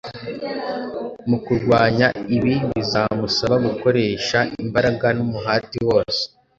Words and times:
Mu 1.29 1.37
kurwanya 1.45 2.07
ibi, 2.35 2.53
bizamusaba 2.71 3.55
gukoresha 3.67 4.37
imbaraga 4.63 5.07
n’umuhati 5.17 5.79
wose. 5.87 6.21